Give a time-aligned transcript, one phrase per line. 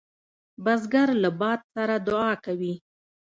[0.63, 2.73] بزګر له باد سره دعا کوي